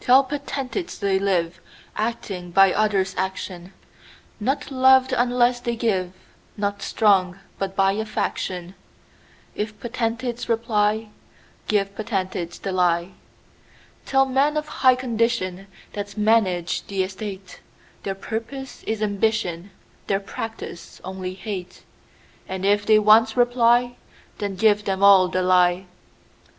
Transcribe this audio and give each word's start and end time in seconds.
Tell 0.00 0.24
potentates, 0.24 0.96
they 0.96 1.18
liveActing 1.18 2.54
by 2.54 2.72
others' 2.72 3.14
action; 3.18 3.74
Not 4.40 4.70
loved 4.70 5.12
unless 5.12 5.60
they 5.60 5.76
give, 5.76 6.14
Not 6.56 6.80
strong, 6.80 7.38
but 7.58 7.76
by 7.76 7.92
a 7.92 8.06
faction:If 8.06 9.78
potentates 9.78 10.48
reply, 10.48 11.10
Give 11.68 11.94
potentates 11.94 12.58
the 12.58 12.72
lie. 12.72 13.10
Tell 14.06 14.24
men 14.24 14.56
of 14.56 14.68
high 14.68 14.94
condition, 14.96 15.66
That 15.92 16.16
manage 16.16 16.86
the 16.86 17.02
estate, 17.02 17.60
Their 18.04 18.14
purpose 18.14 18.84
is 18.84 19.02
ambition, 19.02 19.70
Their 20.06 20.18
practice 20.20 20.98
only 21.04 21.34
hate:And 21.34 22.64
if 22.64 22.86
they 22.86 22.98
once 22.98 23.36
reply, 23.36 23.96
Then 24.38 24.56
give 24.56 24.86
them 24.86 25.02
all 25.02 25.28
the 25.28 25.42
lie. 25.42 25.84